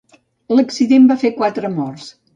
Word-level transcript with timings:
L'accident 0.59 1.05
va 1.13 1.19
fer 1.25 1.33
quatre 1.37 1.73
morts. 1.79 2.13